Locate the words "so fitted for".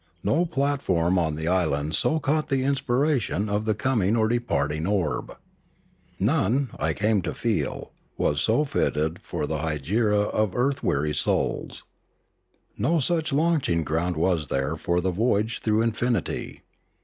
8.41-9.45